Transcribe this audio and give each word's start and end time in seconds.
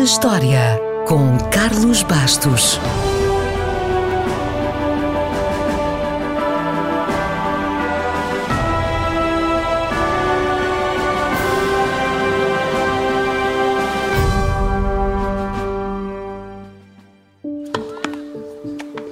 na 0.00 0.04
História, 0.04 0.80
com 1.06 1.36
Carlos 1.50 2.02
Bastos. 2.02 2.80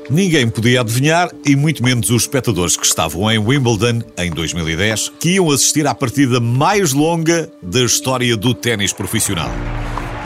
Ninguém 0.09 0.48
podia 0.48 0.80
adivinhar, 0.80 1.30
e 1.45 1.55
muito 1.55 1.84
menos 1.84 2.09
os 2.09 2.23
espectadores 2.23 2.79
que 2.79 2.86
estavam 2.86 3.30
em 3.30 3.36
Wimbledon 3.36 4.00
em 4.16 4.30
2010, 4.30 5.12
que 5.20 5.34
iam 5.34 5.50
assistir 5.50 5.86
à 5.86 5.95
partida 5.95 6.41
mais 6.41 6.95
longa 6.95 7.52
da 7.62 7.80
história 7.80 8.34
do 8.39 8.55
ténis 8.55 8.91
profissional. 8.91 9.50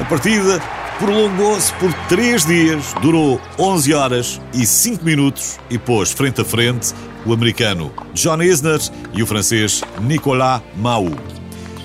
A 0.00 0.04
partida 0.04 0.60
prolongou-se 0.98 1.72
por 1.74 1.92
três 2.08 2.46
dias, 2.46 2.94
durou 3.02 3.40
11 3.58 3.94
horas 3.94 4.40
e 4.54 4.64
5 4.64 5.04
minutos 5.04 5.58
e 5.70 5.78
pôs 5.78 6.10
frente 6.10 6.40
a 6.40 6.44
frente 6.44 6.94
o 7.26 7.32
americano 7.32 7.92
John 8.14 8.42
Isner 8.42 8.80
e 9.12 9.22
o 9.22 9.26
francês 9.26 9.82
Nicolas 10.00 10.62
Mahou. 10.76 11.14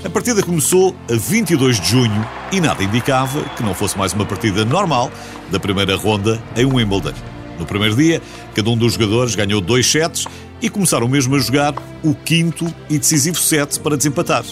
A 0.05 0.09
partida 0.09 0.41
começou 0.41 0.95
a 1.11 1.15
22 1.15 1.79
de 1.81 1.89
junho 1.89 2.29
e 2.51 2.61
nada 2.61 2.81
indicava 2.81 3.41
que 3.55 3.63
não 3.63 3.73
fosse 3.73 3.97
mais 3.97 4.13
uma 4.13 4.25
partida 4.25 4.63
normal 4.63 5.11
da 5.51 5.59
primeira 5.59 5.95
ronda 5.97 6.41
em 6.55 6.65
Wimbledon. 6.65 7.13
No 7.59 7.65
primeiro 7.65 7.95
dia, 7.95 8.21
cada 8.55 8.69
um 8.69 8.77
dos 8.77 8.93
jogadores 8.93 9.35
ganhou 9.35 9.59
dois 9.59 9.85
sets 9.85 10.25
e 10.61 10.69
começaram 10.69 11.07
mesmo 11.07 11.35
a 11.35 11.39
jogar 11.39 11.73
o 12.03 12.15
quinto 12.15 12.73
e 12.89 12.97
decisivo 12.97 13.37
set 13.37 13.79
para 13.79 13.97
desempatar. 13.97 14.43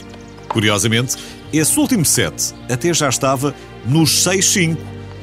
Curiosamente, 0.55 1.17
esse 1.51 1.77
último 1.77 2.05
set 2.05 2.53
até 2.71 2.93
já 2.93 3.09
estava 3.09 3.53
nos 3.85 4.25
6-5, 4.25 4.77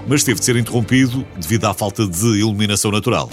mas 0.06 0.22
teve 0.22 0.38
de 0.38 0.44
ser 0.44 0.56
interrompido 0.56 1.26
devido 1.38 1.64
à 1.64 1.72
falta 1.72 2.06
de 2.06 2.26
iluminação 2.38 2.90
natural. 2.90 3.30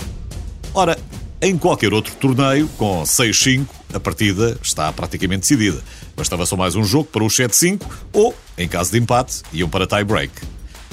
Ora, 0.73 0.97
em 1.41 1.57
qualquer 1.57 1.93
outro 1.93 2.15
torneio, 2.15 2.69
com 2.77 3.03
6-5, 3.03 3.67
a 3.93 3.99
partida 3.99 4.57
está 4.63 4.93
praticamente 4.93 5.41
decidida. 5.41 5.83
Bastava 6.15 6.45
só 6.45 6.55
mais 6.55 6.73
um 6.73 6.85
jogo 6.85 7.03
para 7.03 7.21
o 7.21 7.27
7-5 7.27 7.81
ou, 8.13 8.33
em 8.57 8.65
caso 8.65 8.93
de 8.93 8.97
empate, 8.97 9.41
iam 9.51 9.67
para 9.67 9.85
tie-break. 9.85 10.31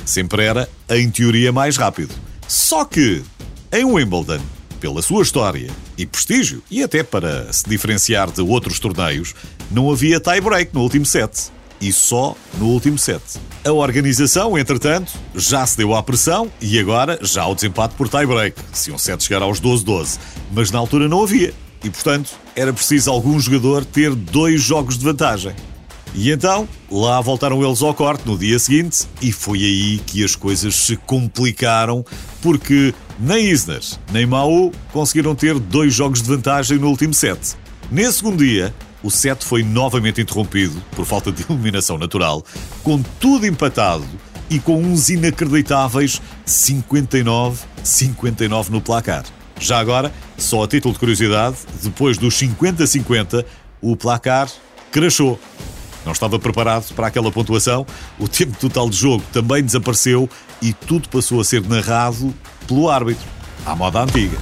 Sempre 0.04 0.42
era, 0.42 0.68
em 0.90 1.08
teoria, 1.08 1.52
mais 1.52 1.76
rápido. 1.76 2.12
Só 2.48 2.84
que, 2.84 3.22
em 3.70 3.84
Wimbledon, 3.84 4.40
pela 4.80 5.00
sua 5.02 5.22
história 5.22 5.70
e 5.96 6.04
prestígio, 6.04 6.62
e 6.68 6.82
até 6.82 7.04
para 7.04 7.52
se 7.52 7.62
diferenciar 7.68 8.28
de 8.28 8.40
outros 8.40 8.80
torneios, 8.80 9.34
não 9.70 9.90
havia 9.90 10.20
tie-break 10.20 10.74
no 10.74 10.82
último 10.82 11.06
set. 11.06 11.50
E 11.80 11.92
só 11.92 12.34
no 12.58 12.66
último 12.66 12.98
set. 12.98 13.22
A 13.64 13.72
organização, 13.72 14.56
entretanto, 14.56 15.12
já 15.34 15.66
se 15.66 15.76
deu 15.76 15.94
à 15.94 16.02
pressão 16.02 16.50
e 16.60 16.78
agora 16.78 17.18
já 17.20 17.42
ao 17.42 17.54
desempate 17.54 17.94
por 17.94 18.08
tie-break, 18.08 18.58
se 18.72 18.90
um 18.90 18.98
set 18.98 19.22
chegar 19.22 19.42
aos 19.42 19.60
12-12. 19.60 20.18
Mas 20.52 20.70
na 20.70 20.78
altura 20.78 21.08
não 21.08 21.22
havia. 21.22 21.52
E, 21.84 21.90
portanto, 21.90 22.30
era 22.54 22.72
preciso 22.72 23.10
algum 23.10 23.38
jogador 23.38 23.84
ter 23.84 24.14
dois 24.14 24.62
jogos 24.62 24.96
de 24.96 25.04
vantagem. 25.04 25.54
E 26.14 26.30
então, 26.30 26.66
lá 26.90 27.20
voltaram 27.20 27.62
eles 27.62 27.82
ao 27.82 27.92
corte 27.92 28.26
no 28.26 28.38
dia 28.38 28.58
seguinte 28.58 29.06
e 29.20 29.30
foi 29.30 29.58
aí 29.58 29.98
que 29.98 30.24
as 30.24 30.34
coisas 30.34 30.74
se 30.74 30.96
complicaram, 30.96 32.02
porque 32.40 32.94
nem 33.18 33.50
Isner 33.50 33.82
nem 34.10 34.24
Mao 34.24 34.72
conseguiram 34.92 35.34
ter 35.34 35.58
dois 35.58 35.92
jogos 35.92 36.22
de 36.22 36.28
vantagem 36.28 36.78
no 36.78 36.88
último 36.88 37.12
set. 37.12 37.38
Nesse 37.90 38.18
segundo 38.18 38.42
dia, 38.42 38.74
o 39.06 39.10
set 39.10 39.44
foi 39.44 39.62
novamente 39.62 40.20
interrompido 40.20 40.82
por 40.90 41.06
falta 41.06 41.30
de 41.30 41.42
iluminação 41.42 41.96
natural, 41.96 42.44
com 42.82 43.00
tudo 43.20 43.46
empatado 43.46 44.04
e 44.50 44.58
com 44.58 44.82
uns 44.82 45.08
inacreditáveis 45.08 46.20
59-59 46.44 48.70
no 48.70 48.80
placar. 48.80 49.24
Já 49.60 49.78
agora, 49.78 50.12
só 50.36 50.64
a 50.64 50.68
título 50.68 50.92
de 50.92 50.98
curiosidade, 50.98 51.56
depois 51.84 52.18
dos 52.18 52.34
50-50, 52.34 53.44
o 53.80 53.96
placar 53.96 54.50
crashou. 54.90 55.38
Não 56.04 56.10
estava 56.10 56.36
preparado 56.36 56.92
para 56.94 57.06
aquela 57.06 57.30
pontuação, 57.30 57.86
o 58.18 58.26
tempo 58.26 58.58
total 58.58 58.90
de 58.90 58.96
jogo 58.96 59.22
também 59.32 59.62
desapareceu 59.62 60.28
e 60.60 60.72
tudo 60.72 61.08
passou 61.08 61.40
a 61.40 61.44
ser 61.44 61.62
narrado 61.62 62.34
pelo 62.66 62.90
árbitro, 62.90 63.24
à 63.64 63.76
moda 63.76 64.02
antiga. 64.02 64.36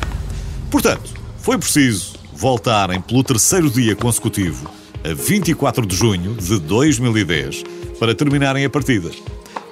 Portanto, 0.71 1.13
foi 1.39 1.59
preciso 1.59 2.14
voltarem 2.35 3.01
pelo 3.01 3.23
terceiro 3.23 3.71
dia 3.71 3.95
consecutivo, 3.95 4.71
a 5.05 5.15
24 5.15 5.87
de 5.87 5.97
junho 5.97 6.35
de 6.35 6.59
2010, 6.59 7.63
para 7.99 8.15
terminarem 8.15 8.65
a 8.65 8.71
partida. 8.71 9.11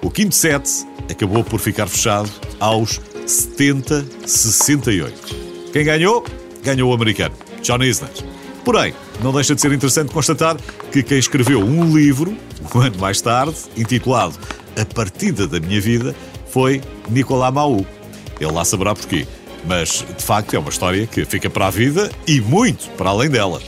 O 0.01 0.11
quinto 0.11 0.35
set 0.35 0.69
acabou 1.11 1.45
por 1.45 1.61
ficar 1.61 1.87
fechado 1.87 2.31
aos 2.59 3.01
70-68. 3.27 5.13
Quem 5.73 5.85
ganhou? 5.85 6.25
Ganhou 6.63 6.91
o 6.91 6.95
americano, 6.95 7.35
John 7.63 7.83
Isner. 7.83 8.11
Porém, 8.65 8.95
não 9.23 9.33
deixa 9.33 9.55
de 9.55 9.61
ser 9.61 9.73
interessante 9.73 10.13
constatar 10.13 10.57
que 10.93 11.03
quem 11.03 11.19
escreveu 11.19 11.61
um 11.61 11.97
livro, 11.97 12.37
um 12.75 12.81
ano 12.81 12.99
mais 12.99 13.21
tarde, 13.21 13.57
intitulado 13.77 14.39
A 14.81 14.85
Partida 14.85 15.49
da 15.49 15.59
Minha 15.59 15.81
Vida, 15.81 16.15
foi 16.49 16.81
Nicolas 17.09 17.53
Mahou. 17.53 17.85
Ele 18.41 18.53
lá 18.53 18.65
saberá 18.65 18.95
porquê, 18.95 19.27
mas 19.65 20.05
de 20.17 20.25
facto 20.25 20.55
é 20.55 20.59
uma 20.59 20.71
história 20.71 21.07
que 21.07 21.25
fica 21.25 21.49
para 21.49 21.67
a 21.67 21.71
vida 21.71 22.11
e 22.27 22.41
muito 22.41 22.89
para 22.91 23.11
além 23.11 23.29
dela. 23.29 23.61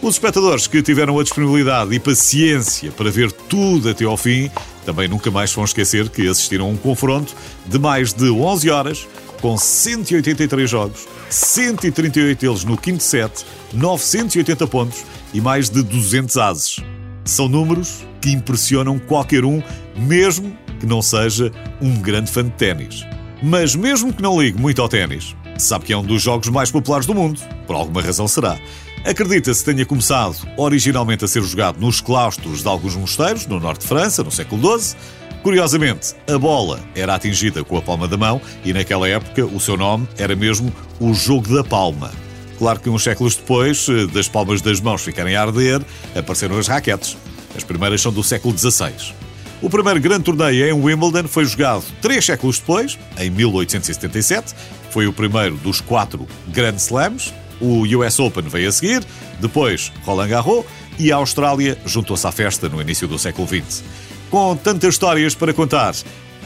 Os 0.00 0.14
espectadores 0.14 0.66
que 0.66 0.80
tiveram 0.80 1.18
a 1.18 1.22
disponibilidade 1.22 1.92
e 1.92 1.98
paciência 1.98 2.92
para 2.92 3.10
ver 3.10 3.32
tudo 3.32 3.90
até 3.90 4.04
ao 4.04 4.16
fim 4.16 4.48
também 4.84 5.08
nunca 5.08 5.30
mais 5.30 5.52
vão 5.52 5.64
esquecer 5.64 6.08
que 6.08 6.26
assistiram 6.28 6.66
a 6.66 6.68
um 6.68 6.76
confronto 6.76 7.34
de 7.66 7.78
mais 7.78 8.14
de 8.14 8.30
11 8.30 8.70
horas, 8.70 9.08
com 9.40 9.54
183 9.56 10.70
jogos, 10.70 11.06
138 11.28 12.40
deles 12.40 12.64
no 12.64 12.76
quinto 12.76 13.02
set, 13.02 13.44
980 13.74 14.66
pontos 14.66 15.04
e 15.34 15.40
mais 15.40 15.68
de 15.68 15.82
200 15.82 16.36
ases. 16.38 16.76
São 17.24 17.48
números 17.48 18.06
que 18.20 18.30
impressionam 18.30 18.98
qualquer 18.98 19.44
um, 19.44 19.62
mesmo 19.94 20.56
que 20.80 20.86
não 20.86 21.02
seja 21.02 21.52
um 21.82 22.00
grande 22.00 22.30
fã 22.30 22.42
de 22.42 22.50
ténis. 22.52 23.04
Mas 23.42 23.74
mesmo 23.74 24.12
que 24.12 24.22
não 24.22 24.40
ligue 24.40 24.60
muito 24.60 24.82
ao 24.82 24.88
ténis, 24.88 25.36
sabe 25.56 25.84
que 25.84 25.92
é 25.92 25.96
um 25.96 26.02
dos 26.02 26.20
jogos 26.22 26.48
mais 26.48 26.70
populares 26.70 27.06
do 27.06 27.14
mundo, 27.14 27.40
por 27.66 27.76
alguma 27.76 28.02
razão 28.02 28.26
será. 28.26 28.58
Acredita-se 29.04 29.64
tenha 29.64 29.86
começado 29.86 30.36
originalmente 30.56 31.24
a 31.24 31.28
ser 31.28 31.42
jogado 31.42 31.80
nos 31.80 32.00
claustros 32.00 32.62
de 32.62 32.68
alguns 32.68 32.96
mosteiros, 32.96 33.46
no 33.46 33.60
norte 33.60 33.82
de 33.82 33.86
França, 33.86 34.24
no 34.24 34.30
século 34.30 34.78
XII. 34.78 34.96
Curiosamente, 35.42 36.14
a 36.28 36.36
bola 36.36 36.80
era 36.96 37.14
atingida 37.14 37.62
com 37.62 37.76
a 37.76 37.82
palma 37.82 38.08
da 38.08 38.16
mão 38.16 38.40
e 38.64 38.72
naquela 38.72 39.08
época 39.08 39.46
o 39.46 39.60
seu 39.60 39.76
nome 39.76 40.08
era 40.18 40.34
mesmo 40.34 40.72
o 40.98 41.14
Jogo 41.14 41.54
da 41.54 41.62
Palma. 41.62 42.10
Claro 42.58 42.80
que 42.80 42.90
uns 42.90 43.04
séculos 43.04 43.36
depois, 43.36 43.86
eh, 43.88 44.06
das 44.06 44.28
palmas 44.28 44.60
das 44.60 44.80
mãos 44.80 45.02
ficarem 45.02 45.36
a 45.36 45.42
arder, 45.42 45.80
apareceram 46.14 46.58
as 46.58 46.66
raquetes. 46.66 47.16
As 47.56 47.62
primeiras 47.62 48.00
são 48.00 48.12
do 48.12 48.24
século 48.24 48.56
XVI. 48.58 49.14
O 49.60 49.68
primeiro 49.68 50.00
grande 50.00 50.22
torneio 50.22 50.68
em 50.68 50.72
Wimbledon 50.72 51.26
foi 51.26 51.44
jogado 51.44 51.82
três 52.00 52.24
séculos 52.24 52.60
depois, 52.60 52.96
em 53.18 53.28
1877. 53.28 54.54
Foi 54.90 55.08
o 55.08 55.12
primeiro 55.12 55.56
dos 55.56 55.80
quatro 55.80 56.28
Grand 56.48 56.76
Slams. 56.76 57.34
O 57.60 57.82
US 57.82 58.20
Open 58.20 58.44
veio 58.44 58.68
a 58.68 58.72
seguir, 58.72 59.04
depois 59.40 59.92
Roland 60.04 60.28
Garros 60.28 60.64
e 60.96 61.10
a 61.10 61.16
Austrália 61.16 61.76
juntou-se 61.84 62.24
à 62.24 62.30
festa 62.30 62.68
no 62.68 62.80
início 62.80 63.08
do 63.08 63.18
século 63.18 63.48
XX. 63.48 63.82
Com 64.30 64.56
tantas 64.56 64.94
histórias 64.94 65.34
para 65.34 65.52
contar, 65.52 65.92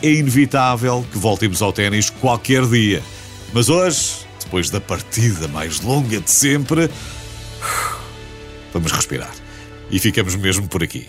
é 0.02 0.10
inevitável 0.10 1.04
que 1.12 1.18
voltemos 1.18 1.60
ao 1.60 1.70
ténis 1.70 2.08
qualquer 2.08 2.66
dia. 2.66 3.02
Mas 3.52 3.68
hoje, 3.68 4.26
depois 4.42 4.70
da 4.70 4.80
partida 4.80 5.46
mais 5.48 5.80
longa 5.82 6.18
de 6.18 6.30
sempre, 6.30 6.88
vamos 8.72 8.90
respirar. 8.90 9.34
E 9.90 9.98
ficamos 9.98 10.34
mesmo 10.34 10.66
por 10.66 10.82
aqui. 10.82 11.06